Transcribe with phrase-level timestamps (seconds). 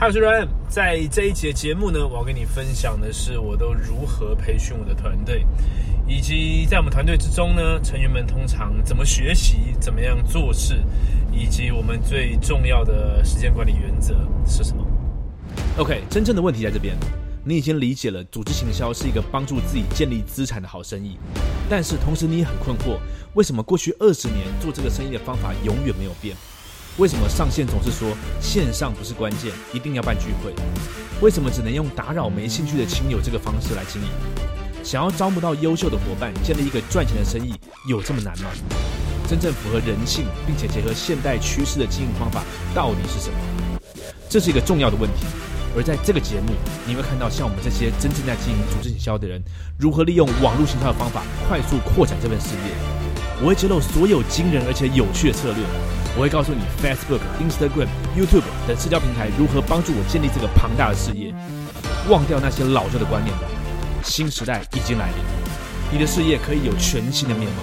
[0.00, 5.44] 嗨，我是 Ryan，在这一节节目呢，我要跟你分享的是我都如何培训我的团队，
[6.06, 10.76] 以及在我们团队之中呢，成员们通常怎么学习，怎么样做事，
[11.32, 14.14] 以及我们最重要的时间管理原则
[14.46, 14.86] 是什么
[15.78, 16.96] ？OK，真正的问题在这边，
[17.42, 21.18] 你已经理解了组织行销是一个帮助自己建立资产的好生意，
[21.68, 23.00] 但是同时你也很困惑，
[23.34, 26.36] 为什么过去二十年做这个生意的方法永远没有变？
[26.98, 28.08] 为什么上线总是说
[28.40, 30.52] 线上不是关键，一定要办聚会？
[31.20, 34.08] 为什么只能用打扰没兴趣的亲友这个方式来经营？
[34.82, 37.54] 想要招募到优秀的伙伴，建立一个赚钱的生意，
[37.88, 38.50] 有这么难吗？
[39.28, 42.42] 真正符合人性并且结合现代趋势的经营方法
[42.74, 43.78] 到底是什么？
[44.28, 45.24] 这是一个重要的问题。
[45.76, 46.52] 而在这个节目，
[46.84, 49.40] 你会看到像我们这些真正在经营组织营销的人，
[49.78, 52.74] 如何利用网络行销的方法快速扩展这份事业。
[53.40, 55.62] 我会揭露所有惊人而且有趣的策略。
[56.18, 57.86] 我会告诉你，Facebook、Instagram、
[58.16, 61.32] YouTube 等社交平台如何帮助我建立这个庞大的事业。
[62.08, 63.44] 忘掉那些老旧的观念吧，
[64.02, 65.18] 新时代已经来临，
[65.92, 67.62] 你的事业可以有全新的面貌。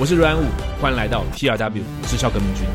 [0.00, 0.46] 我是阮武，
[0.82, 2.66] 欢迎来到 TRW 直销革命军。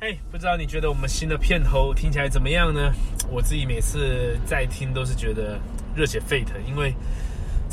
[0.00, 2.92] 嘿，不知道你觉得我们新的片头听起来怎么样呢？
[3.28, 5.58] 我自己每次在听都是觉得
[5.96, 6.94] 热血沸腾，因为。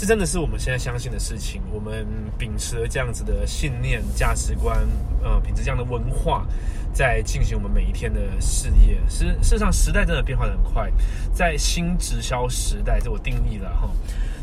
[0.02, 1.62] 这真的是我们现在相信的事情。
[1.72, 4.80] 我们秉持了这样子的信念、价值观，
[5.22, 6.44] 呃，秉持这样的文化，
[6.92, 8.98] 在进行我们每一天的事业。
[9.08, 10.92] 事事实上，时代真的变化的很快，
[11.32, 13.92] 在新直销时代，这我定义了哈，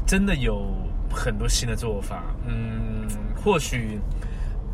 [0.06, 0.72] 真的有
[1.10, 2.22] 很多新的做法。
[2.46, 3.08] 嗯，
[3.42, 3.98] 或许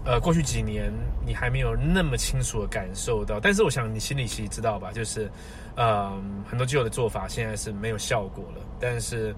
[0.04, 0.92] 呃，过去几年
[1.24, 5.30] 你还没有那么清楚的感受到，但是我想你心里其实知道吧，就是
[5.76, 6.12] 呃，
[6.46, 9.34] 很多旧的做法现在是没有效果了，但是。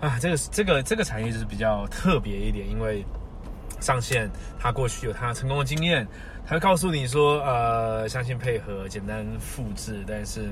[0.00, 3.04] 啊，这个这个这个产业就是比较特别一点，因为
[3.80, 6.06] 上线他过去有他成功的经验，
[6.46, 10.04] 他会告诉你说，呃，相信配合，简单复制。
[10.06, 10.48] 但是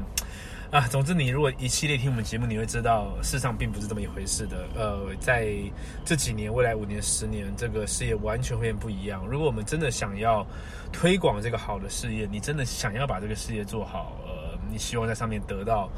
[0.72, 4.66] 啊，总之你如果一系列听我们节目，你会知道，事实上并不是这么一回事的。
[4.74, 5.48] 呃，在
[6.04, 9.24] 这几年、未来五年、十年，这个事业完全会不一样。
[9.26, 10.44] 如果我们真的想要
[10.92, 15.88] 推广这个好的事业，你真的想要把这个事业做好，呃，你希望在上面得到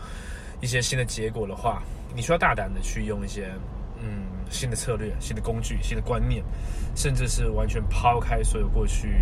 [0.61, 1.83] 一些新的结果的话。
[2.17, 3.53] 你需要大胆的去用一些
[4.01, 6.43] 嗯新的策略、新的工具、新的观念，
[6.97, 9.15] 甚至是完全抛开所有过去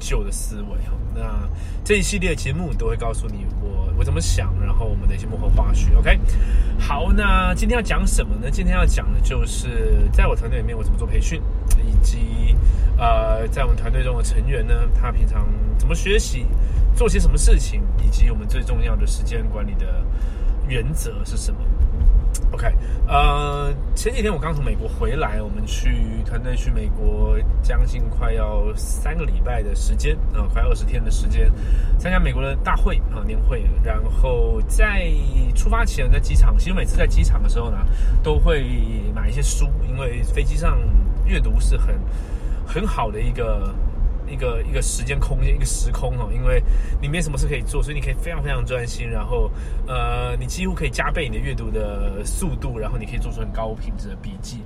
[0.00, 0.92] 旧的思维哈。
[1.14, 1.48] 那
[1.84, 5.96] 这一系列节目都会告诉你我我怎么想，然后我们的一些幕后花絮。
[5.96, 6.18] OK，
[6.80, 8.50] 好，那今天要讲什么呢？
[8.50, 11.40] 今天要讲的就是在我团队里面我怎么做培训，
[11.78, 12.56] 以及
[12.98, 15.46] 呃在我们团队中的成员呢，他平常
[15.78, 16.44] 怎么学习，
[16.96, 20.04] 做些什么事情，以及我们最重要的时间管理的
[20.68, 21.60] 原则是什么。
[22.52, 22.70] OK，
[23.06, 31.50] 呃，前几天我刚从美国回来，我们去团队去美国，将近快要三个礼拜的时间啊，快二十天的时间，
[31.98, 35.10] 参加美国的大会啊年会，然后在
[35.54, 37.78] 出发前在机场，其实每次在机场的时候呢，
[38.22, 38.64] 都会
[39.14, 40.78] 买一些书，因为飞机上
[41.24, 41.94] 阅读是很
[42.66, 43.74] 很好的一个。
[44.32, 46.62] 一个一个时间空间，一个时空哦，因为
[47.00, 49.50] 你没什么事可以做，所以你可以非常非常专心，然后
[49.86, 54.62] 呃，你几乎可以加倍你的阅读的速度，然后你可以做出很高品质的笔记。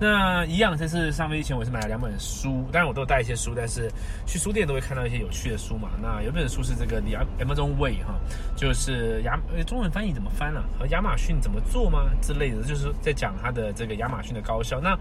[0.00, 3.90] 那一样，这次上飞机前我是买了两本书，当然我都带一些书，但是
[4.24, 5.88] 去书店都会看到一些有趣的书嘛。
[6.00, 8.14] 那有本书是这个《The Amazon Way》哈，
[8.54, 9.36] 就是亚
[9.66, 10.62] 中文翻译怎么翻啊？
[10.78, 14.80] 和亚马逊怎么做吗之类的，就是在讲它的这个亚马逊的高效。
[14.80, 14.96] 那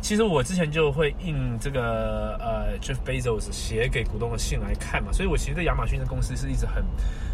[0.00, 6.84] 其实我之前就会印这个呃 Jeff Bezos 写给股东的信来看嘛，所以我其实对亚马逊的公司是一直很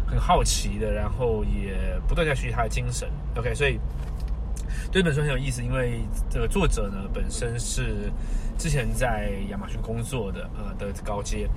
[0.07, 1.75] 很好奇的，然后也
[2.07, 3.07] 不断在学习他的精神。
[3.35, 3.79] OK，所以
[4.91, 8.11] 对这本书很有意思，因为这个作者呢本身是
[8.57, 11.47] 之前在亚马逊工作的呃的高阶。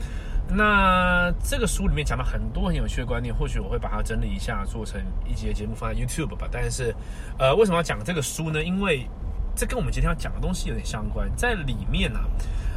[0.48, 6.46] 那这个书里面讲了很多很有趣的观念，或许我会把它整理一下，做成一节节目放在 YouTube 吧。
[6.52, 6.94] 但是
[7.36, 8.62] 呃，为什么要讲这个书呢？
[8.62, 9.08] 因为
[9.56, 12.20] 这跟我们今天要讲的东西有点相关，在里面呢，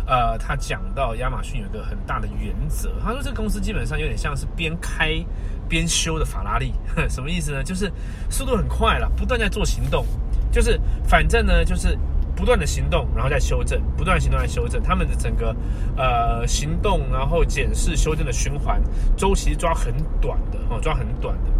[0.07, 5.13] 呃，他讲到亚马逊有一个很大的原则，他说这个公司基本上有点像是边开
[5.67, 6.73] 边修的法拉利，
[7.09, 7.61] 什么意思呢？
[7.61, 7.91] 就是
[8.29, 10.05] 速度很快了，不断在做行动，
[10.51, 11.97] 就是反正呢，就是
[12.39, 15.53] 不断的行动，然后再修正，不断行动来修正，他们的整个
[15.97, 18.81] 呃行动，然后检视、修正的循环
[19.17, 21.51] 周期抓很短的哦，抓很短的。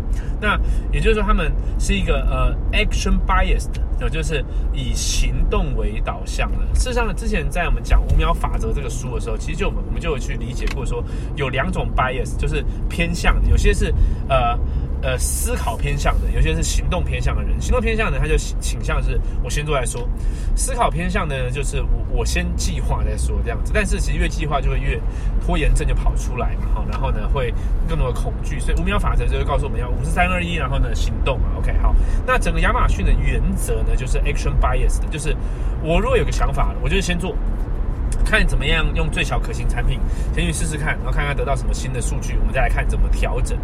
[0.42, 0.58] 那
[0.92, 4.44] 也就是说，他们是一个呃 action biased，也就是
[4.74, 6.66] 以行动为导向的。
[6.74, 11.04] 事实上，之前在我们讲五秒法则这个书的时候，其实就我们我们就有去理解过，说
[11.36, 13.94] 有两种 bias，就是偏向，有些是
[14.30, 14.58] 呃
[15.02, 17.60] 呃思考偏向的，有些是行动偏向的人。
[17.62, 20.08] 行动偏向的他就倾向是我先做再说，
[20.56, 23.72] 思考偏向的呢就是我我先计划再说这样子。
[23.74, 25.00] 但是其实越计划就会越
[25.46, 27.54] 拖延症就跑出来嘛，哈，然后呢会
[27.88, 28.60] 更多的恐惧。
[28.60, 31.48] 所以五秒法则就会告诉我们要五四三二一，然后呢行动嘛。
[31.58, 35.36] OK，好，那整个亚马逊的原则呢就是 action bias 的，就是
[35.84, 37.36] 我如果有个想法，我就先做。
[38.30, 40.00] 看怎么样用最小可行产品
[40.36, 43.58] 先去试试看，然后看看得到什么新的数据，我们再来看怎么调整。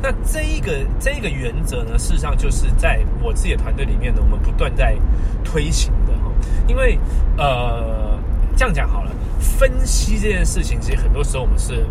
[0.00, 4.96] 那这一个这一个原则呢，事实上就是在我自己的团队里面呢，我们不断在
[5.42, 6.30] 推行的哈。
[6.68, 6.96] 因为
[7.36, 8.16] 呃，
[8.56, 9.10] 这样讲好了，
[9.40, 11.84] 分析这件事情，其实很多时候我们是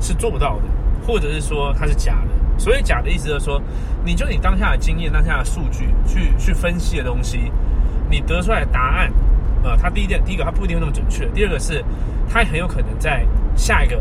[0.00, 0.64] 是做不到的，
[1.06, 2.58] 或者是说它是假的。
[2.58, 3.58] 所以假的意思就是说，
[4.04, 7.50] 你就你当下的经验、当下的数据去去分析的东西，
[8.10, 9.10] 你得出来的答案。
[9.62, 11.26] 呃，它第一点，第一个它不一定那么准确。
[11.34, 11.84] 第二个是，
[12.28, 13.24] 它很有可能在
[13.56, 14.00] 下一个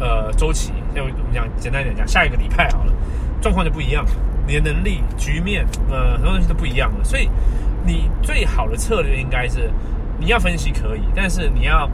[0.00, 2.92] 呃周期，就我们讲简单点讲，下一个礼拜好了，
[3.40, 4.04] 状况就不一样。
[4.46, 7.02] 你的能力、局面，呃，很多东西都不一样了。
[7.02, 7.28] 所以，
[7.84, 9.70] 你最好的策略应该是，
[10.20, 11.90] 你要分析可以，但是你要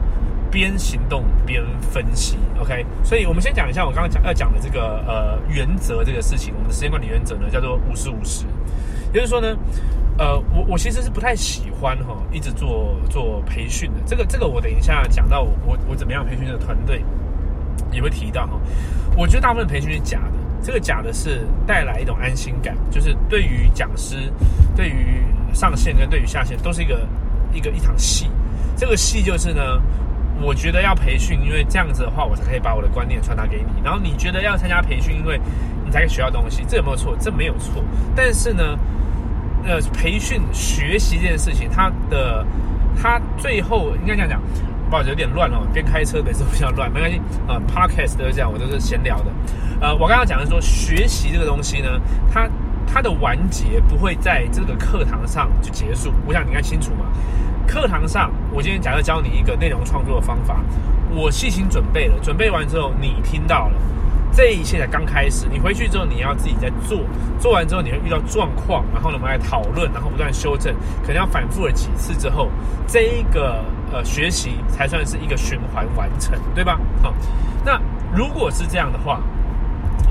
[0.51, 2.37] 边行动边分析。
[2.59, 6.53] OK，所以我们先讲一下我刚刚讲要讲的这个呃原则这个事情。
[6.53, 8.45] 我们的时间管理原则呢，叫做五十五十，
[9.13, 9.55] 就是说呢。
[10.15, 13.99] 呃，我我其实是不太喜欢哈，一直做做培训的。
[14.05, 17.03] 这个这个，我等一下讲到我我我怎么样培训这个团队，
[17.91, 18.61] 也会提到哈。
[19.17, 24.31] 我觉得大部分培训是假的，这个假的是带来一种安心感，就是对于讲师、
[24.75, 27.07] 对于上线跟对于下线都是一个
[27.51, 28.29] 一个一场戏。
[28.77, 29.81] 这个戏就是呢，
[30.43, 33.81] 我觉得要培训，因为这样子的话，我才可以把我的观念传达给你。
[33.83, 35.41] 然后你觉得要参加培训，因为
[35.93, 37.15] 才学到东西，这有没有错？
[37.19, 37.83] 这没有错。
[38.15, 38.77] 但是呢？
[39.65, 42.45] 呃，培训学习这件事情，它的
[43.01, 44.41] 它最后应该这样讲，
[44.89, 45.65] 不好意思，有点乱哦。
[45.71, 47.21] 边开车每次比较乱，没关系。
[47.47, 49.31] 呃，podcast 都是这样，我都是闲聊的。
[49.79, 51.87] 呃，我刚刚讲的说，学习这个东西呢，
[52.29, 52.45] 它
[52.85, 56.11] 它的完结不会在这个课堂上就结束。
[56.27, 57.05] 我想你应该清楚嘛。
[57.65, 60.59] 课堂上，我今天假设教你一个内容创作的方法，
[61.09, 63.75] 我细心准备了，准备完之后你听到了。
[64.35, 66.99] 这一切才刚开始，你回去之后你要自己在做，
[67.39, 72.49] 做完之后你会遇到状况，然后呢我们来讨论，然后不断修正，可能要反复了几次之后，
[72.87, 76.79] 这一个呃学习才算是一个循环完成，对吧？
[77.01, 77.13] 好，
[77.63, 77.79] 那
[78.15, 79.21] 如果是这样的话，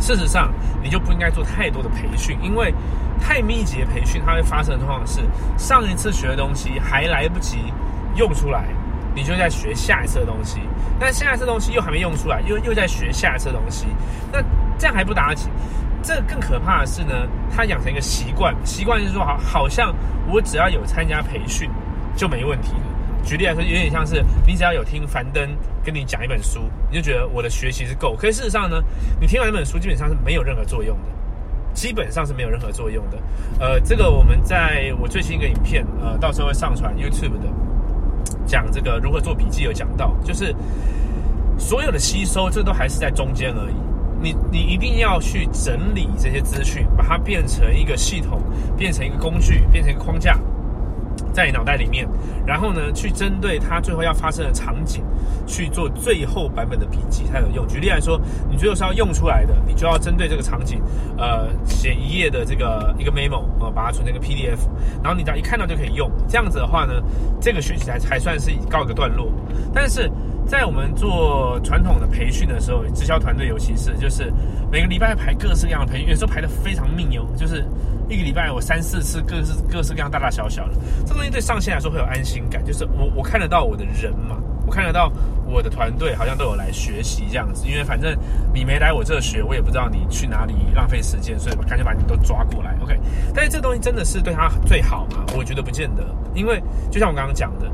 [0.01, 0.53] 事实上
[0.83, 2.73] 你就不应该做太多的培训，因为
[3.21, 5.21] 太密集的培训，它会发生的状况是
[5.59, 7.73] 上一次学的东西还来不及
[8.15, 8.67] 用出来。
[9.15, 10.61] 你就在学下一次的东西，
[10.99, 13.87] 但下一次东西又还没用出来，又又在学下一次东西，
[14.33, 14.41] 那
[14.79, 15.51] 这样还不打紧。
[16.03, 19.95] 这更可怕的是呢，他养成一个习惯，习惯就是说，好，好像
[20.29, 21.71] 我只要有参加培训
[22.17, 23.23] 就没问题了。
[23.25, 25.49] 举例来说，有点像是你只要有听樊登
[25.85, 28.17] 跟你讲一本书，你就觉得我的学习是够。
[28.17, 28.83] 可是事实上呢，
[29.21, 31.05] 你听完一本书基本上是没有任何作用的，
[31.73, 33.19] 基本上是没有任何作用的。
[33.61, 37.47] 呃，这个我们在我最新一个影片，呃，到时候会上传 YouTube 的。
[38.53, 40.55] 讲这个如何做笔记有讲到，就是
[41.57, 43.75] 所有的吸收，这都还是在中间而已。
[44.21, 48.43] 你你一定要去整理这些资讯，把它变成一个系统，
[48.77, 50.39] 变成一个工具，变成一个框架。
[51.33, 52.07] 在你脑袋里面，
[52.47, 55.03] 然后呢，去针对它最后要发生的场景
[55.47, 57.67] 去做最后版本的笔记才有用。
[57.67, 58.21] 举例来说，
[58.51, 60.81] 你最后是要用出来的，你就要针对这个场景，
[61.17, 64.59] 呃，写一页的这个一个 memo 啊，把它存成一个 PDF，
[65.03, 66.11] 然后你只要一看到就可以用。
[66.29, 66.95] 这样子的话呢，
[67.41, 69.33] 这个学习才才算是告一个段落。
[69.75, 70.11] 但是
[70.53, 74.31] 在我们做传统的培训的时候，直销团队尤其是就是
[74.71, 77.65] 每个礼拜排各式各样的培训，有时候排的非常密哦，就是。
[78.11, 80.75] 一个礼拜我三四次，各式各式各样大大小小的，
[81.07, 84.37] 这东西对上线来说会有安心感，就是我我看得到我的人嘛，
[84.67, 85.11] 我看得到
[85.47, 88.15] 我的团队好像都有来学习这样子，因为反正
[88.53, 93.01] 你没来我这学，我也不知道你去哪里浪费时间，所以我干脆把你都抓过来，OK。
[93.35, 95.25] 但是这东西真的是对他最好吗？
[95.35, 97.71] 我觉得不见得，因为就像我刚刚讲的，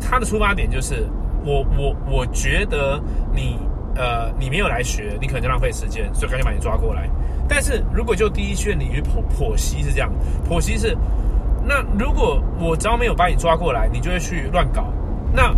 [0.00, 1.06] 他的出发点就是
[1.44, 3.00] 我我我觉得
[3.34, 3.58] 你
[3.96, 7.08] 呃你没有来学，你可能就浪费时间，所以赶紧把你抓过来。
[7.48, 10.10] 但是如果就第一圈你去剖剖析是这样，
[10.48, 10.96] 剖析是，
[11.66, 14.92] 那如果我只要没有把你抓过来，你就会去乱搞。
[15.34, 15.54] 那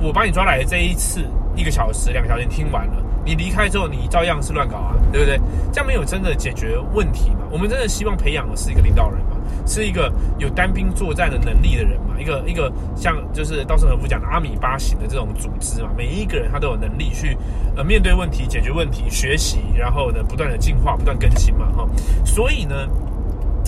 [0.00, 5.40] 我把你抓来的这一次一个小时、两个小时听完了，你离开之后你照样是乱搞啊，对不对？
[5.72, 7.40] 这样没有真的解决问题嘛？
[7.50, 9.35] 我们真的希望培养的是一个领导人嘛，
[9.66, 17.36] 是一个有单兵作战的能力的人嘛，一个一个像就是稻盛和夫讲的阿米巴型的这种组织嘛，每一个人他都有能力去。
[17.76, 21.86] 呃，面对问题、解决问题、学习，然后呢，不断的进化、不断更新嘛，哈。
[22.24, 22.74] 所以呢，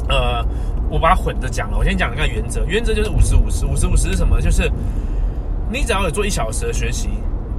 [0.08, 0.42] 呃，
[0.88, 1.76] 我把它混着讲了。
[1.76, 4.40] 我先讲一个原则，原则就是五十五十，五十五十是什么？
[4.40, 4.72] 就是
[5.70, 7.10] 你只要有做一小时的学习，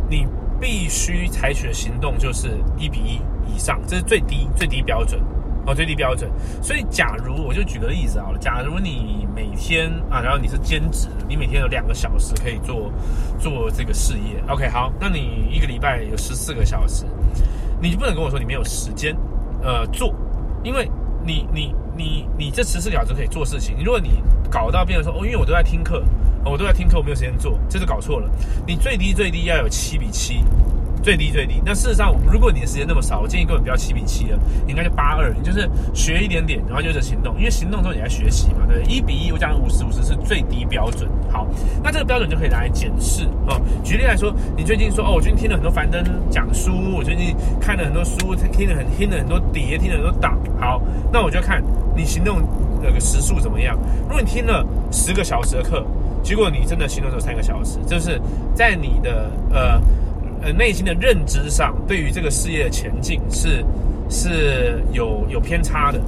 [0.09, 0.25] 你
[0.59, 2.49] 必须采取的行动就是
[2.79, 3.21] 一比一
[3.53, 5.21] 以上，这是最低最低标准。
[5.65, 6.29] 哦，最低标准。
[6.61, 12.91] 所以，假如我就举个例子好了，假如你每天啊，然后你是兼职，你每天有两个小时可以做
[13.39, 17.05] 做这个事业，OK，好，那你一个礼拜有十四个小时，
[17.81, 19.15] 你就不能跟我说你没有时间
[19.61, 20.13] 呃做，
[20.63, 20.89] 因为
[21.25, 26.03] 你你你你这十四小时可以做事情，如果你搞到变成说哦，因为我都在听课，
[26.45, 28.29] 我都在听课，我没有时间做，这就搞错了。
[28.65, 30.43] 你最低最低要有七比七。
[31.01, 31.61] 最低最低。
[31.65, 35.33] 那事实上，如果你的时间那么少，我建议根本不要七比七了，应该就八二。
[35.33, 38.93] 你就是学一点点，然后就是行动，因为行动之后你在学习嘛，对不对？
[38.93, 41.09] 一比一，我讲五十五十是最低标准。
[41.31, 41.47] 好，
[41.83, 43.59] 那这个标准就可以拿来检视哦。
[43.83, 50.37] 举例来说，你最近说哦，我最近听了很多樊登讲书，我最近看了很多书，听了很听了很多碟，听了很多档。
[50.59, 51.63] 好，那我就看
[51.95, 52.41] 你行动
[52.81, 53.77] 那个时速怎么样。
[54.03, 55.85] 如果你听了十个小时的课，
[56.21, 58.19] 结果你真的行动只有三个小时，就是
[58.53, 59.81] 在你的呃。
[60.41, 63.63] 呃，内心的认知上，对于这个事业的前进是
[64.09, 65.99] 是有有偏差的。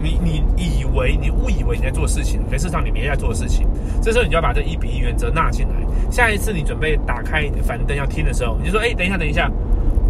[0.00, 3.66] 你你以为你误以为你在做事情，可事实上你没在做事情。
[4.00, 5.74] 这时候你就要把这一比一原则纳进来。
[6.08, 9.50] 下一次你准备打开你的樊登要听的时候，你就说：哎，等一下，等一下，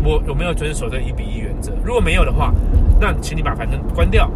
[0.04, 1.72] 我有没有遵守这一比一原则？
[1.82, 2.52] 如果没有的话，
[3.00, 4.30] 那请你把樊登关掉。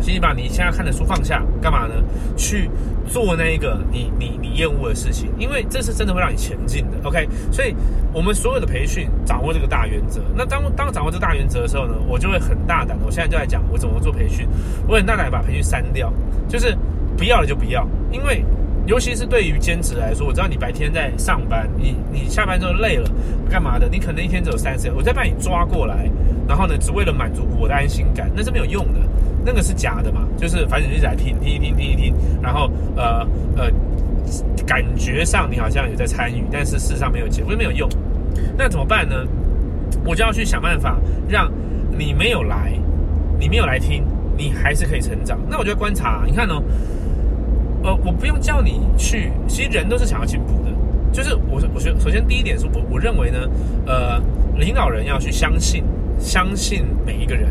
[0.00, 1.94] 请你把你现在看的书放下，干嘛呢？
[2.36, 2.68] 去
[3.06, 6.98] 做那一个你你你厌恶的事情，因为这是真的会让你前进的。
[7.04, 7.74] OK，所以
[8.12, 10.20] 我们所有的培训掌握这个大原则。
[10.36, 12.98] 那当当掌握这个大原则的时候呢，我就会很大胆。
[13.04, 14.46] 我现在就在讲我怎么做培训，
[14.86, 16.12] 我很大胆把培训删掉，
[16.48, 16.76] 就是
[17.16, 17.86] 不要了就不要。
[18.10, 18.44] 因为
[18.86, 23.08] 尤其是对于兼职来说，我知道你白天在上班，你你下班之后累了，
[23.48, 23.88] 干嘛的？
[23.90, 26.10] 你可能一天只有三十，我再把你抓过来，
[26.46, 29.00] 然后呢，只为了满足我的安心感，那是没有用的。
[29.44, 30.26] 那个是假的嘛？
[30.36, 33.70] 就是反正就来听听一听听一听，然后呃呃，
[34.66, 37.88] 感觉上你好像有在参与，但是事实上没有结果，没有用。
[38.56, 39.14] 那怎么办呢？
[40.04, 40.98] 我就要去想办法，
[41.28, 41.50] 让
[41.96, 42.72] 你没有来，
[43.38, 44.02] 你没有来听，
[44.36, 45.38] 你还是可以成长。
[45.48, 46.62] 那我就观察，你看哦？
[47.82, 50.70] 呃，我不用叫你去，其实人都是想要进步的。
[51.12, 53.38] 就是我我觉首先第一点是我我认为呢，
[53.86, 54.20] 呃，
[54.56, 55.84] 领导人要去相信，
[56.18, 57.48] 相信每一个人。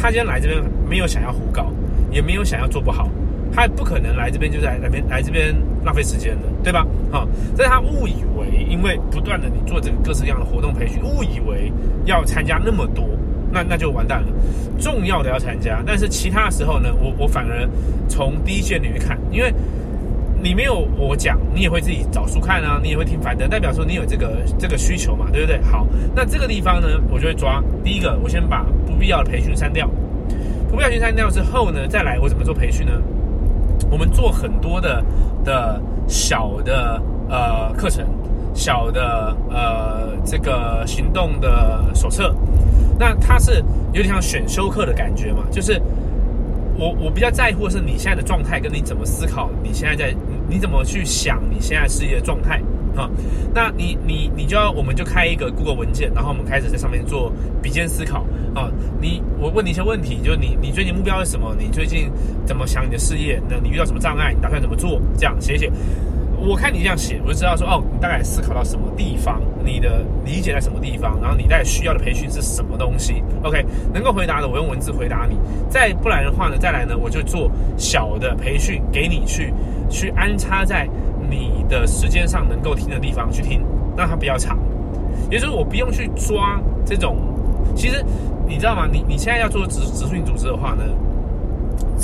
[0.00, 1.72] 他今天来这边没有想要胡搞，
[2.10, 3.08] 也没有想要做不好，
[3.52, 6.86] 他也不可能来这边就在那边来这边浪费时间的，对吧？
[7.10, 11.72] 好，所以他误以为，因为不断的你做这个各式各样的活动培训，误以为
[12.04, 13.08] 要参加那么多，
[13.50, 14.28] 那那就完蛋了。
[14.78, 17.68] 重要的要参加，但是其他的时候呢，我我反而
[18.08, 19.52] 从第一线里面看，因为。
[20.44, 25.58] 你没有我讲，你也会自己找书看啊，你也会听樊登，代表说你有这个这个需求嘛，对不对？
[25.62, 29.88] 好，那这个地方呢，我就会抓第一个，我先把不必要的培训删掉，
[30.68, 32.92] 不必要去删掉之后呢，再来我怎么做培训呢？
[33.90, 35.02] 我们做很多的
[35.42, 38.04] 的小的呃课程，
[38.52, 42.34] 小的呃这个行动的手册，
[42.98, 45.80] 那它是有点像选修课的感觉嘛，就是
[46.76, 50.14] 我我比较在乎的是你现在的状态跟你怎么思考，你现在在。
[50.54, 52.62] 你怎么去想你现在事业的状态
[52.94, 53.10] 啊？
[53.52, 58.70] 那你你你就要，我们就开一个 Google 文件，然后我们开始在上面做比肩思考啊。
[59.00, 61.56] 你我问你一些问题，就是你你最近目标是什么？
[61.58, 62.08] 你最近
[62.46, 63.42] 怎么想你的事业？
[63.48, 64.32] 那你遇到什么障碍？
[64.32, 65.02] 你打算怎么做？
[65.18, 65.68] 这样写写。
[66.46, 75.38] 我看你这样写，我就知道说哦，你大概思考到什么地方，你的理解在什么地方，然后你在需要的培训是什么东西？OK，能够回答的，我用文字回答你。
[75.70, 79.52] 再不然的话呢，再来呢，我就做小的培训给你去
[79.88, 80.86] 去安插在
[81.30, 83.62] 你的时间上能够听的地方去听，
[83.96, 84.58] 让它比较长。
[85.30, 87.16] 也就是我不用去抓这种，
[87.74, 88.04] 其实
[88.46, 88.86] 你知道吗？
[88.92, 90.84] 你你现在要做直直训组织的话呢？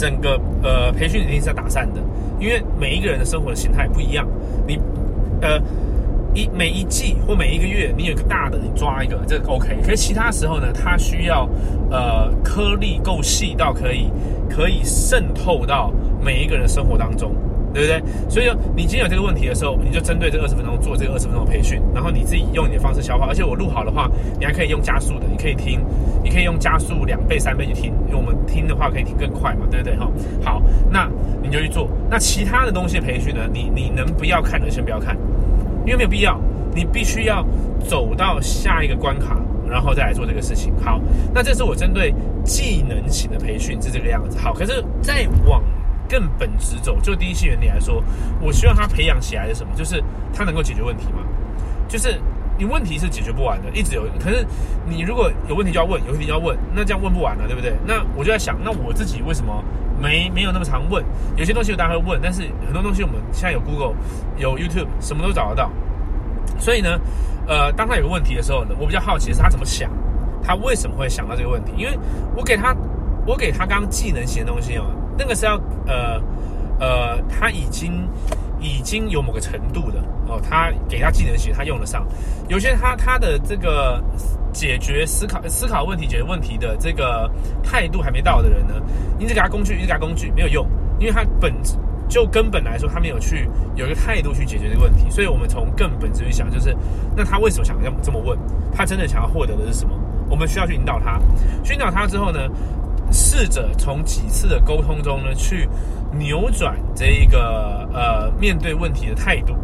[0.01, 2.01] 整个呃培训一定是要打散的，
[2.41, 4.27] 因为每一个人的生活的形态不一样。
[4.67, 4.79] 你
[5.43, 5.61] 呃
[6.33, 9.77] 一每一季或每一个月，你有一个大的，你抓一个，这个 OK。
[9.85, 11.47] 可是其他时候呢，它需要
[11.91, 14.11] 呃颗粒够细到可以
[14.49, 15.93] 可以渗透到
[16.25, 17.35] 每一个人生活当中。
[17.73, 18.03] 对不对？
[18.29, 23.27] 所以，你今天有这个问题的时候，你就针对这二十分钟做这个二十分钟的培训，然后你自己用你的方式消化。
[23.27, 25.81] 而且我录好的话，你还可以用加速的，你可以听，
[26.23, 29.97] 你可以用加速两倍、三倍去听，因为我们听的话可以听更快嘛，对不对？
[29.97, 30.11] 哈，
[30.45, 31.09] 好，那
[31.43, 31.89] 你就去做。
[32.11, 33.43] 那其他的东西培训呢？
[33.53, 35.17] 你你能不要看的先不要看，
[35.87, 36.41] 因为没有必要。
[36.73, 37.45] 你必须要
[37.81, 39.37] 走到下一个关卡，
[39.69, 40.73] 然后再来做这个事情。
[40.81, 41.01] 好，
[41.35, 44.39] 那这是我针对技能型的培训是这个样子。
[44.39, 45.61] 好，可是再往。
[46.11, 48.03] 更本质走，就第一性原理来说，
[48.41, 50.03] 我希望他培养起来的什么，就是
[50.35, 51.21] 他能够解决问题嘛。
[51.89, 52.21] 就是
[52.59, 54.05] 你问题是解决不完的，一直有。
[54.19, 54.45] 可是
[54.85, 57.75] 你如果有问题就要问，有问题就要问，那这样问不完了，对不对？
[57.87, 59.65] 那我就在想，那我自己为什么
[60.01, 61.05] 没没有那么常问？
[61.37, 63.95] 有些东西我当然会问，但是很多东西我们现在有 Google，
[64.37, 65.71] 有 YouTube，什么都找得到。
[66.59, 66.99] 所以呢，
[67.47, 69.91] 呃，当他有个问题的时候呢，我比较好奇的是他怎么想，
[70.43, 71.73] 他为什么会想到这个问题？
[71.77, 71.97] 因为
[72.37, 72.75] 我给他。
[73.27, 74.87] 我给他刚技能型的东西哦，
[75.21, 76.19] 那个是要呃
[76.81, 78.09] 呃，他已经
[78.59, 82.07] 已经有某个程度的哦，他给他技能型，他用得上。
[82.49, 84.03] 有些他他的这个
[84.51, 87.31] 解决思考思考问题、解决问题的这个
[87.63, 88.75] 态度还没到的人呢，
[89.19, 90.67] 你只给他工具，一直给他工具没有用，
[90.99, 91.53] 因为他本
[92.09, 93.47] 就根本来说，他没有去
[93.77, 95.11] 有一个态度去解决这个问题。
[95.11, 96.75] 所以我们从更本质去想，就是
[97.15, 98.39] 那他为什么想要这么问？
[98.75, 99.95] 他真的想要获得的是什么？
[100.31, 101.21] 我们需要去引导他，
[101.63, 102.41] 去引导他之后呢？
[103.11, 105.69] 试着从几次的沟通中呢，去
[106.19, 109.55] 扭转这一个呃面对问题的态度。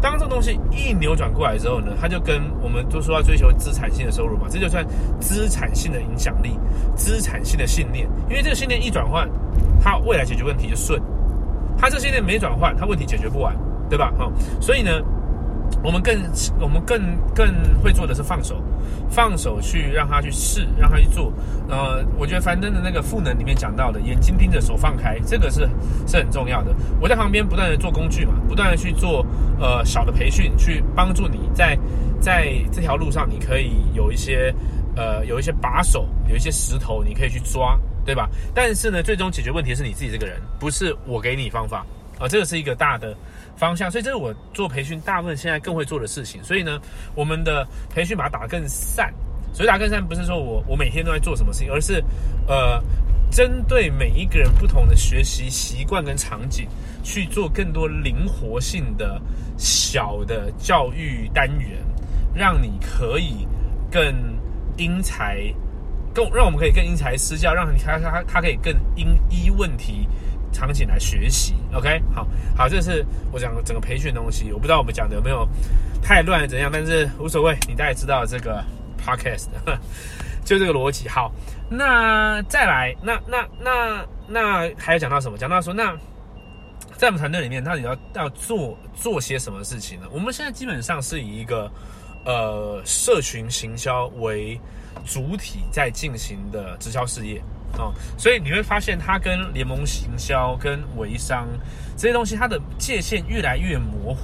[0.00, 4.84] 当这东西一扭转过来之后呢，他就跟我们都说要追求资产性的收入嘛，这就算
[5.20, 6.58] 资产性的影响力、
[6.94, 8.08] 资产性的信念。
[8.28, 9.28] 因为这个信念一转换，
[9.80, 11.00] 他未来解决问题就顺；
[11.78, 13.54] 他这信念没转换，他问题解决不完，
[13.88, 14.12] 对吧？
[14.18, 14.90] 哈，所以呢。
[15.82, 16.14] 我们更
[16.60, 17.00] 我们更
[17.34, 17.46] 更
[17.82, 18.60] 会做的是放手，
[19.08, 21.32] 放手去让他去试，让他去做。
[21.68, 25.68] 呃，我觉得樊登的那个赋能里面讲到的，眼睛盯着手放开，这个是
[26.06, 26.74] 是很重要的。
[27.00, 29.24] 我在旁边不断的做工具嘛，不断的去做
[29.60, 31.78] 呃小的培训，去帮助你在
[32.20, 34.52] 在这条路上，你可以有一些
[34.96, 38.28] 呃有一些把手，有一些石头，你可以去抓，对吧？
[38.54, 41.86] 但是呢，最终解决问题是你自己这个人，不是我给你方法
[42.18, 43.14] 啊，这个是一个大的。
[43.56, 46.42] 方向，所以这是我做培训大部分现在更会做的事情。
[46.44, 46.78] 所以呢，
[47.14, 49.12] 我们的培训把它打得更散。
[49.52, 52.04] 所以打更散不是说我我每天都在做什么事情，而是
[52.46, 52.78] 呃，
[53.30, 56.68] 针对每一个人不同的学习习惯跟场景，
[57.02, 59.18] 去做更多灵活性的
[59.56, 61.78] 小的教育单元，
[62.34, 63.48] 让你可以
[63.90, 64.14] 更
[64.76, 65.42] 因材，
[66.12, 70.06] 更让我们可以更因材施教，让你他他他可以更因依问题。
[70.56, 74.50] 场景来学习，OK，好好，这是我讲整个培训的东西。
[74.52, 75.46] 我不知道我们讲的有没有
[76.02, 78.64] 太乱怎样，但是无所谓，你大概知道这个
[78.98, 79.48] Podcast
[80.46, 81.06] 就这个逻辑。
[81.10, 81.30] 好，
[81.68, 85.36] 那再来，那那那那还要讲到什么？
[85.36, 85.94] 讲到说，那
[86.96, 90.06] 在我们团队里面，到底要要做做些什么事情呢？
[90.10, 91.70] 我们现在基本上是以一个
[92.24, 94.58] 呃社群行销为
[95.04, 97.42] 主体在进行的直销事业。
[97.78, 101.46] 哦，所以你会发现它跟联盟行销、跟微商
[101.96, 104.20] 这些东西，它的界限越来越模糊。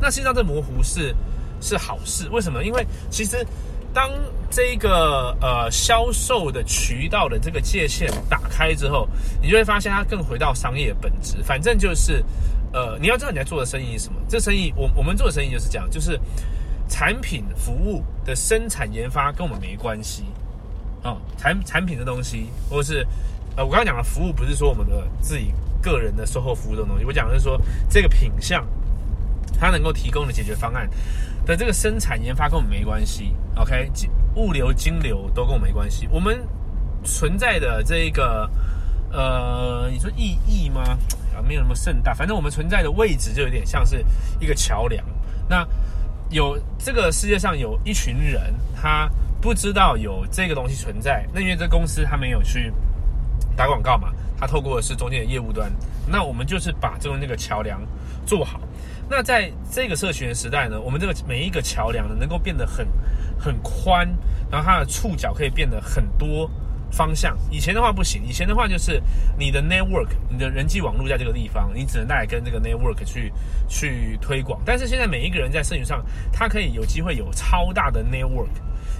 [0.00, 1.14] 那实际上这模糊是
[1.60, 2.64] 是好事，为什么？
[2.64, 3.46] 因为其实
[3.92, 4.10] 当
[4.50, 9.08] 这个呃销售的渠道的这个界限打开之后，
[9.40, 11.42] 你就会发现它更回到商业本质。
[11.42, 12.24] 反正就是
[12.72, 14.18] 呃，你要知道你在做的生意是什么。
[14.28, 16.18] 这生意，我我们做的生意就是这样，就是
[16.88, 20.24] 产品服务的生产研发跟我们没关系。
[21.04, 23.06] 哦，产产品的东西，或是，
[23.56, 28.64] 呃，我刚刚讲的服务，不是说我们的自己个人的售后服务的东西，我讲的是说这个品相，
[29.58, 30.88] 它能够提供的解决方案
[31.44, 33.90] 的这个生产研发跟我们没关系，OK，
[34.36, 36.08] 物流、金流都跟我没关系。
[36.10, 36.40] 我们
[37.04, 38.48] 存在的这一个，
[39.10, 40.82] 呃，你说意义吗？
[41.34, 44.04] 啊，没有那么盛大，反正我们存在的位置就有点像是
[44.38, 45.04] 一个桥梁。
[45.48, 45.66] 那
[46.32, 49.08] 有这个世界上有一群人，他。
[49.42, 52.72] 不知道有这个东西存在，那因为这公司他没有去
[53.56, 55.68] 打广告嘛，他透过的是中间的业务端，
[56.06, 57.80] 那我们就是把这个那个桥梁
[58.24, 58.60] 做好。
[59.10, 62.86] 那在这个社群的时代呢，我们这个每一个桥梁呢，能够变得很
[63.36, 64.08] 很宽，
[64.48, 66.48] 然后它的触角可以变得很多
[66.92, 67.36] 方向。
[67.50, 69.02] 以前的话不行，以前的话就是
[69.36, 73.32] 你的 network，你的人际网络在这个地方，你只能带跟这个 network 去
[73.66, 74.60] 去推广。
[74.64, 78.50] 但是现在每一个人在社群上，他可以有机会有超大的 network。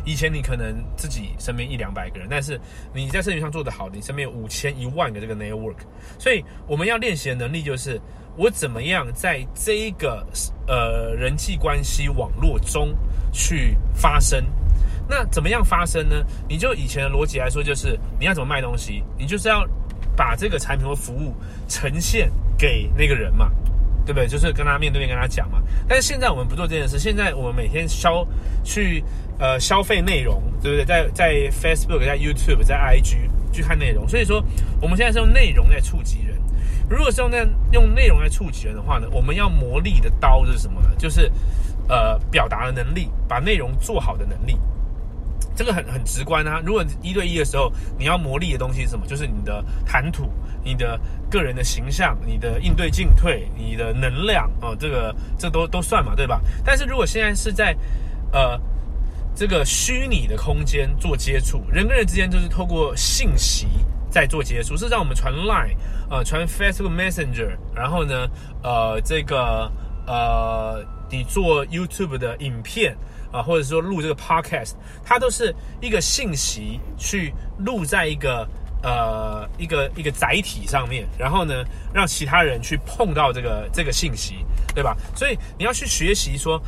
[0.05, 2.61] 以前你可能自己身边一两百个人，但是
[2.92, 5.76] 你在社群上做得好，你身边有五千一万个这个 network。
[6.18, 8.00] 所以我们要练习的能力就是，
[8.37, 10.26] 我怎么样在这一个
[10.66, 12.96] 呃人际关系网络中
[13.31, 14.44] 去发声。
[15.08, 16.24] 那怎么样发声呢？
[16.48, 19.66] 你就以前的逻辑来说，就是你要怎么卖东西，你就是要
[20.16, 21.34] 把这个产品或服务
[21.68, 23.50] 呈现给那个人嘛。
[24.04, 24.26] 对不对？
[24.26, 25.62] 就是跟他面对面跟他讲嘛。
[25.88, 26.98] 但是现在我们不做这件事。
[26.98, 28.26] 现在我们每天消
[28.64, 29.00] 去
[29.38, 30.84] 呃消费内容，对不对？
[30.84, 34.08] 在在 Facebook、在 YouTube、在 IG 去看内容。
[34.08, 34.42] 所以说，
[34.80, 36.36] 我们现在是用内容在触及人。
[36.90, 40.88] 如果是用那用内容来触及人的话呢，我们要磨砺的刀是什么呢？
[40.98, 41.30] 就是
[41.86, 44.58] 呃表达的能力，把内容做好的能力。
[45.54, 46.62] 这个很很直观啊！
[46.64, 49.06] 如果一对一的时候，你要磨砺的东西是什么？
[49.06, 50.30] 就是你的谈吐、
[50.64, 50.98] 你的
[51.30, 56.40] 个人的形象、你的应对进退、你的能量哦，这个这都都算嘛，对吧？
[56.64, 57.76] 但是如果现在是在
[58.32, 58.58] 呃
[59.34, 63.66] 这个虚拟的空间做接触，人跟人之间就是透过信息
[64.10, 65.76] 在做接触，是让我们传 Line
[66.08, 68.26] 呃传 Facebook Messenger，然后呢
[68.62, 69.70] 呃这个
[70.06, 72.96] 呃你做 YouTube 的影片。
[73.32, 78.46] 啊，或者说录这个 podcast，它都是一个信息去录在一个
[78.82, 84.96] 呃一个一个载体上面，然后呢让其他人去碰到这个这个信息，对吧？
[85.16, 86.62] 所以你要去学习说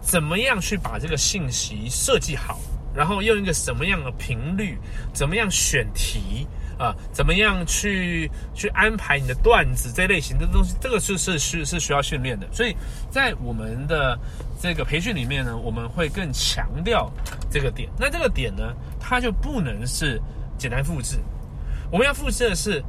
[0.00, 2.60] 怎么样去把这个信息设计好，
[2.94, 4.78] 然后用一个什么样的频率，
[5.12, 6.46] 怎么样选题。
[6.78, 10.76] 啊，怎么样去去安排你的段子这类型的东西？
[10.80, 12.46] 这个是是是是需要训练的。
[12.52, 12.76] 所以
[13.10, 14.18] 在我们的
[14.60, 17.10] 这个培训里面呢，我们会更强调
[17.50, 17.88] 这个点。
[17.98, 20.20] 那这个点呢，它就不能是
[20.58, 21.18] 简单复制。
[21.90, 22.82] 我们要复制的是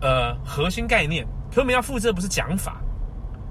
[0.00, 2.80] 呃核心概念，可我们要复制的不是讲法。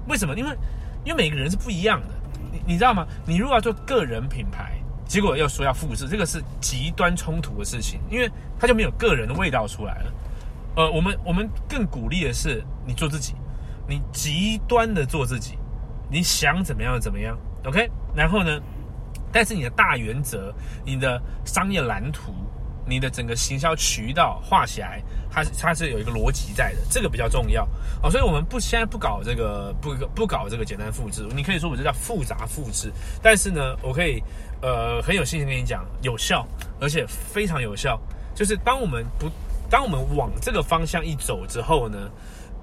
[0.08, 0.34] 为什么？
[0.36, 0.56] 因为
[1.04, 2.14] 因为每个人是不一样的。
[2.52, 3.06] 你你知道吗？
[3.24, 4.72] 你如果要做个人品牌。
[5.06, 10.12] 结果又说要复制，这个是极端冲突的事情，因为他就没有个人的味道出来了。
[10.74, 13.34] 呃，我们我们更鼓励的是你做自己，
[13.88, 15.56] 你极端的做自己，
[16.10, 17.88] 你想怎么样怎么样，OK？
[18.14, 18.60] 然后呢，
[19.32, 20.52] 但是你的大原则、
[20.84, 22.34] 你的商业蓝图、
[22.84, 27.66] 你的整个行销渠道画起来，它它是有一个逻辑在的，这个比较重要
[28.02, 28.10] 哦。
[28.10, 32.92] 所以我们不现在不搞这个不不搞这个简单复制，你可以说我这叫复杂复制，
[33.22, 34.20] 但是呢，我可以。
[34.62, 36.46] 呃，很有信心跟你讲，有效，
[36.80, 38.00] 而且非常有效。
[38.34, 39.30] 就是当我们不，
[39.70, 42.10] 当我们往这个方向一走之后呢，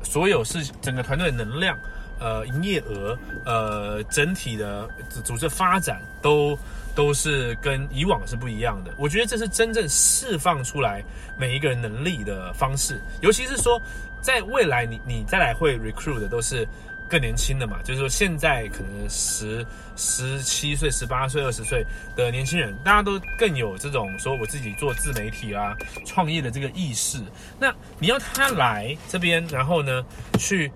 [0.04, 1.78] 所有是整个团队的能量，
[2.20, 4.88] 呃，营业额，呃，整体的
[5.24, 6.58] 组织发展都
[6.96, 8.94] 都是跟以往是不一样的。
[8.98, 11.04] 我觉得这是真正释放出来
[11.38, 13.82] 每一个人能力的方式，尤其是说，
[14.22, 16.68] 在未来你你再来会 recruit 的都是。
[17.14, 19.64] 更年轻的嘛，就是说现在可能十
[19.96, 27.22] 十七岁、十八岁、二十岁的年轻人，大家都更有这种说我自己做自媒体啊、创业的这个意识。
[27.60, 30.04] 那你要他来这边，然后呢，
[30.40, 30.72] 去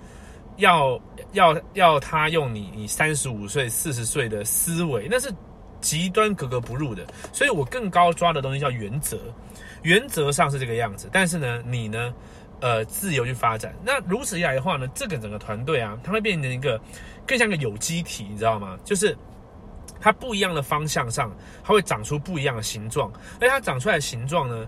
[0.58, 5.34] 要要要他用你你三十五岁、四十岁的思维，那是
[5.82, 7.04] 极端格格不入的。
[7.34, 9.18] 所以我更高抓的东西叫原则，
[9.82, 12.14] 原则上是这个样子，但是呢，你呢？
[12.60, 13.76] 呃，自由去发展。
[13.84, 16.80] 那如此一来的话呢，这个整个团队啊，它会变成一个
[17.26, 18.78] 更像个有机体，你知道吗？
[18.84, 19.16] 就是
[20.00, 21.32] 它不一样的方向上，
[21.64, 23.12] 它会长出不一样的形状。
[23.40, 24.68] 而它长出来的形状呢，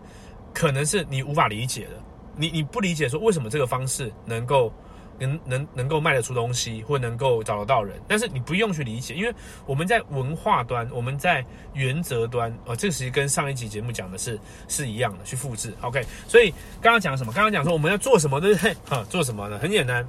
[0.53, 1.91] 可能是你无法理解的。
[2.35, 4.73] 你你不理解说为什么这个方式能够。
[5.19, 9.33] 能能能够卖得出东西，或能够找得到人，但是你不用去理解，因为
[9.65, 15.73] 我们在文化端，我们在原则端，呃，这其实跟上一集节目讲的是是一样的，去复制。
[15.81, 16.51] OK，所以
[16.81, 17.31] 刚刚讲什么？
[17.33, 18.73] 刚刚讲说我们要做什么，对不对？
[18.89, 19.59] 哈，做什么呢？
[19.59, 20.07] 很简单，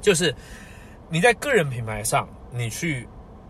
[0.00, 0.34] 就是
[1.08, 3.08] 你在个人品牌上，你去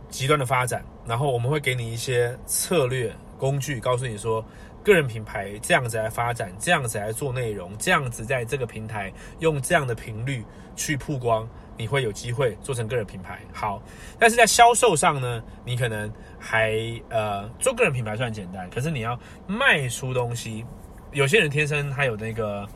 [0.08, 4.44] 极端的发展，然后我们会给你一些策略工具，告诉你说。
[4.82, 13.40] 个人品牌这样子来发展，这样子来做内容，这样子在这个平台用这样的频率去曝光，你会有机会做成个人品牌。
[13.52, 13.80] 好，
[14.18, 16.76] 但是在销售上呢，你可能还
[17.08, 20.64] 呃做个人品牌算简单，可是你要卖出东西，
[21.12, 22.68] 有些人天生他有那个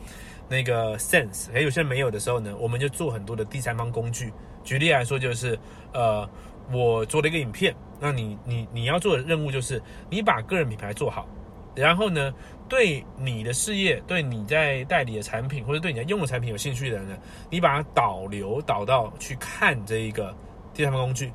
[0.47, 4.31] 那个 sense，而有些人没有的时候呢，我们就做很多的第三方工具。
[4.63, 5.59] 举例来说，就是
[5.93, 6.29] 呃
[6.71, 11.27] 我做了一个影片，那你你你要做的任务就是你把个人品牌做好。
[11.77, 12.33] 然后呢，
[12.67, 17.17] 对你的事业、对你在代理的产品或者对你在用的产品有兴趣的人呢，
[17.49, 20.35] 你把它导流导到去看这一个
[20.73, 21.31] 第三方工具。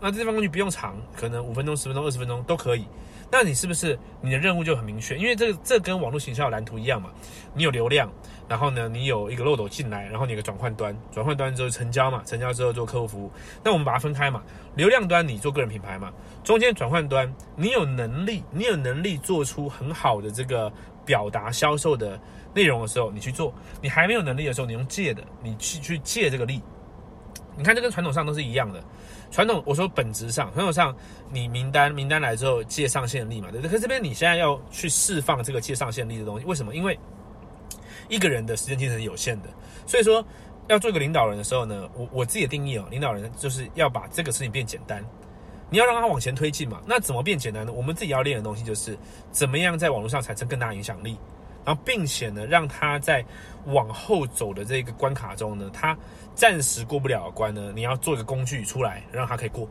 [0.00, 2.86] 那第三方工具不用长，可能五分钟、十分钟、二十分钟都可以。
[3.32, 5.16] 那你是不是你的任务就很明确？
[5.16, 7.10] 因为这个这跟网络行销蓝图一样嘛，
[7.54, 8.10] 你有流量。
[8.46, 13.32] 然后呢，你有一个漏斗进来，然后你有个转换端，转换端之后成交嘛，成交之后做客户服务。
[13.64, 14.42] 那我们把它分开嘛，
[14.76, 16.12] 流量端你做个人品牌嘛，
[16.44, 20.70] 中间转换端你有能力，你有能力做出很好的这个
[21.06, 22.20] 表达销售的
[22.52, 26.62] 内容的时候，你去做；你还没有能力的时候，你用借的，你去去借这个力。
[27.56, 28.82] 你看这跟传统上都是一样的，
[29.30, 30.94] 传统我说本质上，传统上
[31.30, 33.70] 你名单名单来之后借上限力嘛，对不对？
[33.70, 36.74] 可这边你现在要去释放这个借上限力的东西，为什么？
[36.74, 36.98] 因为
[38.08, 39.48] 一个人的时间精神是有限的，
[39.86, 40.24] 所以说
[40.68, 45.04] 要做一个领导人的时候呢，我我自己的定义哦，领导人就是要把这个事情变简单，
[45.70, 46.82] 你要让他往前推进嘛。
[46.86, 47.72] 那怎么变简单呢？
[47.72, 48.98] 我们自己要练的东西就是
[49.30, 51.16] 怎么样在网络上产生更大影响力，
[51.64, 53.24] 然后并且呢，让他在
[53.66, 55.96] 往后走的这个关卡中呢，他
[56.34, 59.68] 暂时过不了关呢，你要做一个工具出来，让他可以过。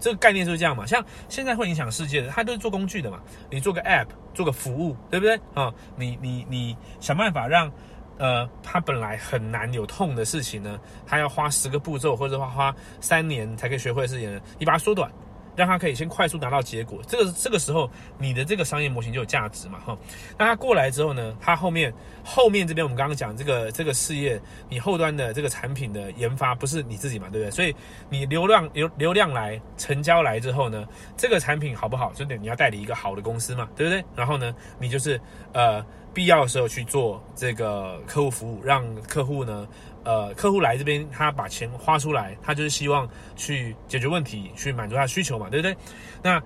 [0.00, 3.20] 这个概念就是这样嘛，像现在会影响世界的，它都是做工具的嘛。
[3.50, 5.74] 你做个 App，做个服务，对不对啊？
[5.96, 7.68] 你你你想办法让，
[8.16, 15.10] 呃，它本来很难有痛的事情呢，它要花十个步骤或者话花三年才可以学会的事情，呢，你把它缩短，
[15.58, 17.00] 让他可以先快速拿到结果。
[17.04, 19.98] 这个这个时候，你的这个商业模型就有价值嘛，哈。
[20.38, 21.92] 那他过来之后呢，他后面
[22.22, 27.50] 后面这边我们刚刚讲这个这个事业，你后端的这个产品的研发不是你自己嘛，对不对？
[27.50, 27.74] 所以
[28.08, 34.04] 你流量流流量来成交来之后呢，这个产品好不好，就得你要代理一个好的公司嘛，对不对？
[34.14, 35.20] 然后呢，你就是
[35.52, 39.66] 呃必要的时候去做这个客户服务，让客户呢。
[40.08, 45.76] 呃，客户来这边，他把钱花出来，他就是希望去解决问题，去满足他的需求嘛，对不对？
[46.22, 46.42] 那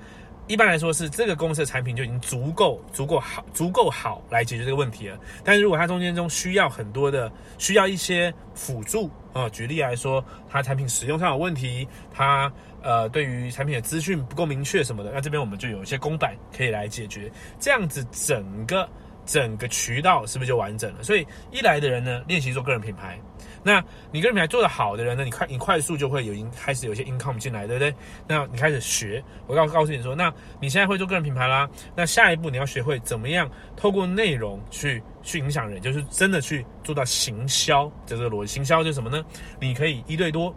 [0.48, 5.16] 一般来说是这个公司的产品就已经足够、足够好、足够好来解决这个问题了。
[5.44, 18.88] 但是如果它中间中需要很多的、需要一些辅助啊，举例来说，它产品使用上有问题，它呃对于产品的资讯不够明确什么的，那这边我们就有一些公版可以来解决，这样子整个
[19.24, 21.02] 整个渠道是不是就完整了？
[21.02, 23.18] 所以一来的人呢，练习做个人品牌。
[23.64, 25.24] 那你个人品牌做得好的人呢？
[25.24, 27.94] 你快你快速就会有已经开始有些 income 进来，对不对？
[28.26, 38.52] 那你开始学，我告告诉你说，那你现在会做个人品牌啦，那下一步你要学会怎么样透过内容去去影响人，就是真的去做到行销，就这个逻辑。
[38.52, 39.24] 行销就是什么呢？
[39.61, 40.52] 你可以一对多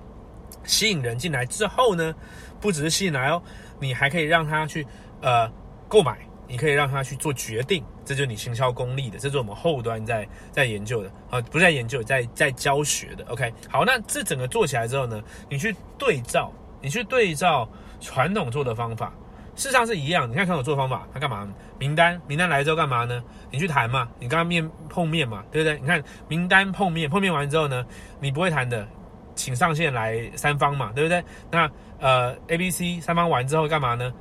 [0.63, 2.11] 吸引人进来之后呢，
[2.59, 3.39] 不只是吸引来哦，
[3.79, 4.83] 你还可以让他去
[5.21, 5.47] 呃
[5.87, 6.17] 购买。
[6.47, 13.25] 你可以让他去做决定，这就是你行销功力的，这是我们后端在在研究的啊，不是在研究，在在教学的。
[13.25, 17.67] OK，好，那这整个做起来之后呢，你去对照，你去对照
[17.99, 19.13] 传统做的方法，
[19.55, 20.29] 事实上是一样。
[20.29, 21.47] 你看传统做的方法，他干嘛？
[21.77, 23.23] 名单，名单来之后干嘛呢？
[23.51, 25.79] 你去谈嘛，你刚刚面碰面嘛，对不对？
[25.79, 27.85] 你看名单碰面，碰面完之后呢，
[28.19, 28.87] 你不会谈的，
[29.35, 31.23] 请上线来三方嘛，对不对？
[31.51, 31.69] 那。
[31.97, 34.13] 呃，A、B、C 三方完之后干嘛呢？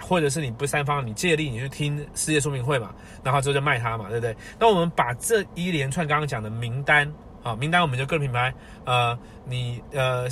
[0.00, 4.34] 或者是你不三方，你借力，你去听世界说明会嘛，然后之后就卖它嘛，对不对？
[4.58, 7.06] 那我们把这一连串刚刚讲的名单
[7.42, 8.52] 啊，名单我们就个人品牌，
[8.86, 10.26] 呃，你呃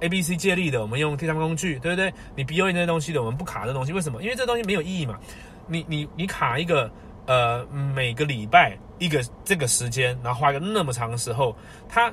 [0.00, 2.12] A、B、C 借力的，我们用第三方工具，对不对？
[2.36, 4.22] 你 B、O、E 那些东西的，我们不卡这东西，为什么？
[4.22, 5.18] 因为这东西没有意义嘛。
[5.66, 6.88] 你你你卡一个
[7.26, 11.56] 呃每个礼拜一个这个时间，然后花个那么长的时候，
[11.88, 12.12] 它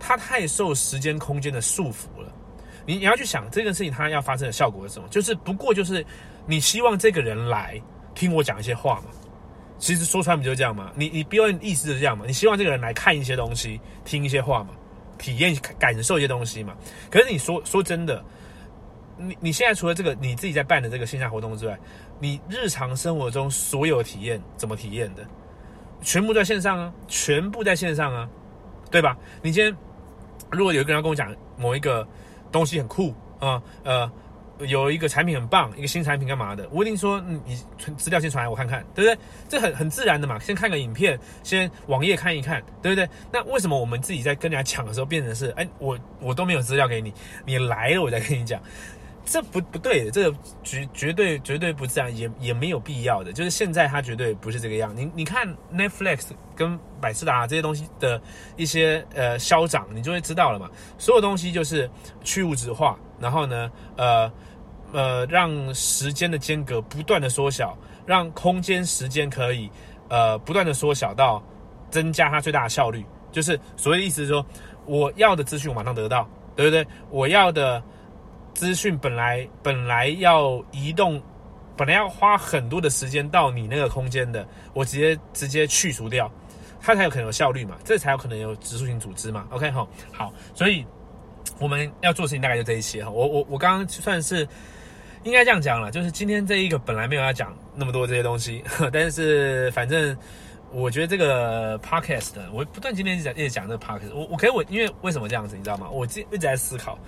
[0.00, 2.32] 它太受时间空间的束缚了。
[2.86, 5.06] 你你要去想这件事情，它要发生的效果是什么？
[5.10, 6.04] 就是不过就是
[6.46, 7.80] 你希望这个人来
[8.14, 9.04] 听我讲一些话嘛。
[9.78, 10.90] 其实说穿不就这样吗？
[10.94, 12.24] 你你表演意思是这样嘛？
[12.26, 14.70] 你希望这个人来看一些东西，听一些话嘛，
[15.18, 16.74] 体验感受一些东西嘛。
[17.10, 18.22] 可是你说说真的，
[19.16, 21.78] 你你现在除了这个你自己在办的这个线下活动之外，
[22.18, 25.26] 你日常生活中所有体验怎么体验的？
[26.02, 28.28] 全部在线上啊，全部在线上啊，
[28.90, 29.16] 对吧？
[29.42, 29.74] 你今天
[30.50, 32.06] 如果有一个人跟我讲某一个。
[32.52, 34.10] 东西很酷啊，呃，
[34.66, 36.68] 有一个产品很棒，一个新产品干嘛的？
[36.72, 39.16] 我一定说，你存资料先传来我看看，对不对？
[39.48, 43.08] 这很很自然的嘛，先看个影片，先网页看一看，对不对？
[43.30, 47.14] 那为什么我们自己在跟人家抢的时候，变成是，哎，我我都没有资料给你，
[47.46, 48.60] 你来了我再跟你讲？
[49.24, 53.32] 这不不对的，这个绝绝对绝对不自然，也也没有必要的。
[53.32, 54.92] 就是现在它绝对不是这个样。
[54.96, 58.20] 你你看 Netflix 跟百事达这些东西的
[58.56, 60.68] 一些呃消长，你就会知道了嘛。
[60.98, 61.88] 所有东西就是
[62.24, 64.32] 去物质化，然后呢，呃
[64.92, 69.70] 呃，让时间的间隔不断的缩小，让空间时间可以
[70.08, 71.40] 呃不断的缩小到
[71.90, 73.04] 增加它最大的效率。
[73.30, 74.44] 就是所谓的意思是说，
[74.86, 76.84] 我要的资讯我马上得到，对不对？
[77.10, 77.80] 我要的。
[78.54, 81.20] 资讯本来本来要移动，
[81.76, 86.30] 本来要花很多的时间到你那个空间的，我直接直接去除掉，
[86.80, 89.46] 它才有可能有效率嘛，这才有可能有指数型组织嘛。
[89.50, 90.84] OK 哈，好，所以
[91.58, 93.10] 我们要做事情大概就这一些哈。
[93.10, 94.46] 我我我刚刚算是
[95.22, 100.14] 应该这样讲了，就是今天这一个本来没有要讲那么多这些东西，但是反正
[100.70, 105.88] 我觉得这个 podcast 我不断今天一直讲一直讲这个 podcast，我我可以我因为为什么这样子你知道吗？
[105.88, 106.98] 我一直在思考。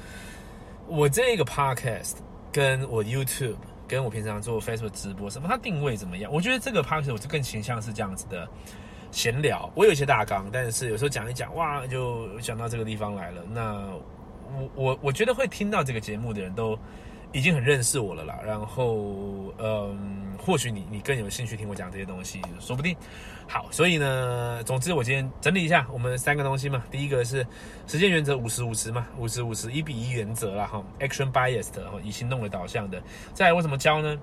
[0.94, 2.16] 我这个 podcast
[2.52, 3.56] 跟我 YouTube
[3.88, 6.30] 跟我平常做 Facebook 直播什么，它定位怎么样？
[6.30, 8.46] 我觉得这个 podcast 我就更倾向是这样子的
[9.10, 9.70] 闲聊。
[9.74, 13.42] 我有一些大纲，但是有时候讲一讲，哇，就讲到这个地方来了。
[13.50, 13.88] 那
[14.54, 16.78] 我我我觉得会听到这个节目的人都。
[17.32, 22.94] 已经很认识我了啦，然后，嗯，或许你你更有兴趣听我讲这些东西，说不定。
[23.48, 26.82] 好，所以呢，总之我今天整理一下我们三个东西嘛。
[26.90, 27.46] 第一个是
[27.86, 33.02] 时间原则五十五十嘛，五十五十一比一原则啦，哈，action biased，以行动为导向的。
[33.32, 34.18] 再来我怎么教呢？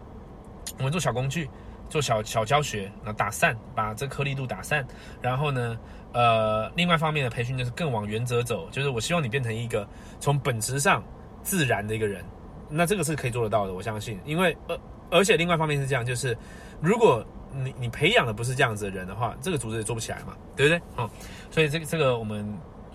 [0.78, 1.50] 我们做小工具，
[1.90, 4.86] 做小小教学，那打散，把这颗粒度打散。
[5.20, 5.78] 然后呢，
[6.14, 9.88] 呃，另外一方面的培训就是更往原则走，就是我希望你变成一个
[10.20, 11.04] 从本质上
[11.42, 12.24] 自然的一个人。
[12.70, 14.80] 那这个是可以做得到的，我相信，因为而
[15.10, 16.38] 而且另外一方面是这样，就是
[16.82, 20.82] 如果你你培养的不是这样子的人的话，这个组织也做不起来嘛，对不对？
[20.96, 21.10] 哦，
[21.50, 22.48] 所以这个这个我们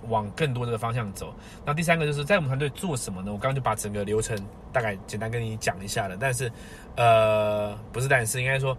[0.09, 1.35] 往更多的方向走。
[1.65, 3.33] 那第三个就是在我们团队做什么呢？
[3.33, 4.39] 我刚刚就把整个流程
[4.73, 6.17] 大概简单跟你讲一下了。
[6.21, 6.51] 但是，
[6.97, 8.77] 呃，不是，但是应该说，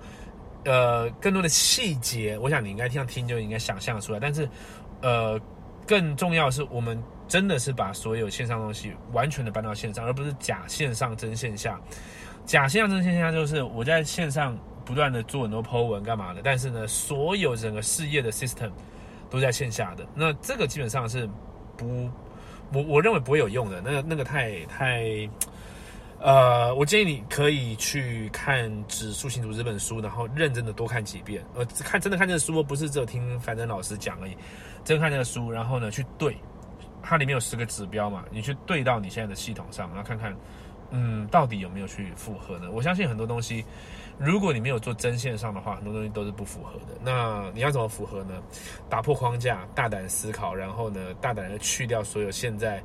[0.63, 4.19] 呃，更多的细节，我想你应该这样听就应该想象出来。
[4.19, 4.47] 但是，
[5.01, 5.37] 呃，
[5.85, 11.79] 更重要的是，我们真的是把所有线上东西完全的搬到线上，而不是假线上真线下。
[12.45, 18.69] 假线上真线下就是我在线上不断的做很多 Po 文干嘛的，但是呢，所有整个事业的 system
[19.29, 20.05] 都在线下的。
[20.13, 21.27] 那这个基本上是
[21.75, 22.07] 不，
[22.71, 23.81] 我我认为不会有用的。
[23.81, 25.27] 那那个太太，
[26.19, 31.43] 呃，我建议你可以去看《指数型组》这本书，然后认真的多看几遍。
[31.55, 34.37] 呃，看真的看这个书，不是只有听樊登老师讲而已。
[34.83, 36.37] 真看这个书，然后呢去对，
[37.05, 40.35] 它里面有十个指标嘛，你去对到你现在的系统上，然后看看。
[40.91, 42.69] 嗯，到底有没有去符合呢？
[42.71, 43.65] 我相信很多东西，
[44.19, 46.95] 如果你没有做真线上的话，很多东西都是不符合的。
[47.03, 48.35] 那你要怎么符合呢？
[48.87, 52.81] 打破框架，大胆思考，然后呢，大胆的去掉所有现在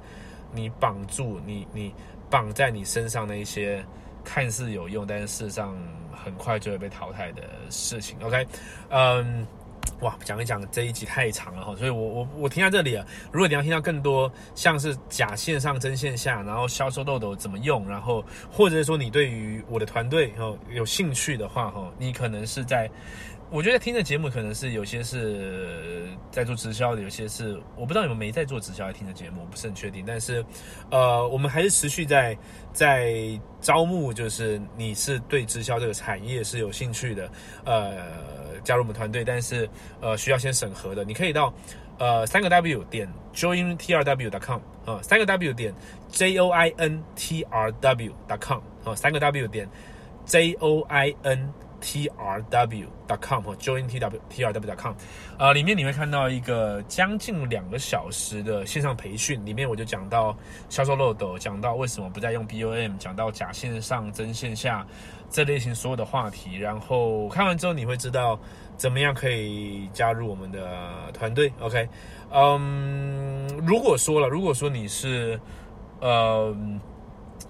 [0.51, 1.95] 你绑住你、你
[2.31, 3.85] 绑在你身上的一些
[4.25, 5.77] 看似有用，但是事实上
[6.11, 8.17] 很快就会被淘汰的事情。
[8.23, 8.47] OK，
[8.89, 9.47] 嗯。
[10.01, 13.07] 哇，讲一讲这一集太长了哈，所以我我我停在这里了。
[13.33, 22.91] 如果你要听到更多像是假线上真线下，然后销售豆豆怎么用，然后或者说你对于我的团队哦有兴趣的话哈，你可能是在。
[23.53, 30.05] 我觉得听的节目可能是有些是在做直销的，有些是我不知道你们没在做直销来听的节目，我不是很确定。
[30.07, 30.45] 但是，
[30.89, 32.39] 呃，我们还是持续在
[32.73, 33.13] 在
[33.61, 37.29] 招募，就是你是对直销这个产业是有兴趣的，
[37.65, 39.69] 呃，加入我们团队，但是
[40.01, 41.53] 呃需要先审核的，你可以到
[41.99, 45.75] 呃三个 W 点 jointrw.com 啊，三个 W 点
[46.09, 49.69] j o i n t r w.com 啊，三个 W 点
[50.25, 54.53] j o i n t r w dot com 或 join t w t r
[54.53, 54.95] w dot com，
[55.39, 60.37] 呃，里面你会看到一个将近两个小时的线上培训，里面我就讲到
[60.69, 64.87] 销售漏斗，讲到为什么不再用 BOM，讲到假线上真线下
[65.31, 68.39] 这类型所有的话题，然后看完之后你会知道
[68.77, 71.53] 怎么样可以加入我们的团队。
[71.61, 71.89] OK，
[72.31, 75.41] 嗯，如果说了，如果说你是
[76.01, 76.55] 呃，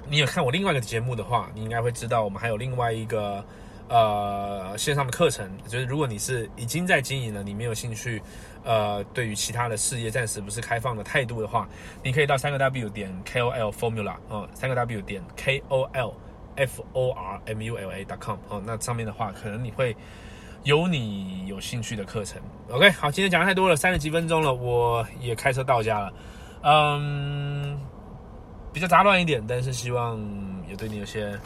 [0.08, 3.44] 你有看我另外一个节目的话，你应该会知道我们还有另外一个。
[3.90, 8.22] 呃，线上的课程，就是如果你是已经在经营了，你没有兴趣，
[8.62, 11.68] 呃，对于其他的事业暂时不是开放的态度的话，
[12.00, 16.14] 你可以到三个 W 点 K O L Formula 啊，三个 W 点 K O L
[16.54, 19.96] F O R M U L A 点 com 啊，那上面的话，可能你会
[20.62, 22.40] 有你有兴趣的课程。
[22.70, 26.12] OK，好，今天讲太多了，三十几分钟了，我也开车到家了，
[26.62, 27.76] 嗯，
[28.72, 30.16] 比较杂乱一点，但是希望
[30.68, 31.36] 也对你有些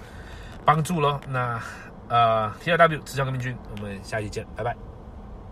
[0.62, 1.18] 帮助咯。
[1.26, 1.58] 那。
[2.14, 4.93] 呃，T R W 持枪革命军，我们下期见，拜拜。